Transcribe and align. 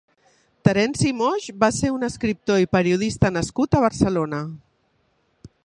Terenci 0.67 1.11
Moix 1.17 1.49
va 1.63 1.69
ser 1.75 1.91
un 1.97 2.07
escriptor 2.07 2.63
i 2.63 2.69
periodista 2.77 3.31
nascut 3.37 3.77
a 3.77 3.83
Barcelona. 3.85 4.41